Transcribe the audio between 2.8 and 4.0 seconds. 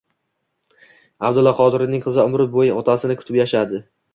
otasini kutib yashaydi.